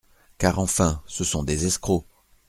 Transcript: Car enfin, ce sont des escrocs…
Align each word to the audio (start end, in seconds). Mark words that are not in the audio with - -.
Car 0.39 0.57
enfin, 0.57 1.03
ce 1.05 1.23
sont 1.23 1.43
des 1.43 1.67
escrocs… 1.67 2.07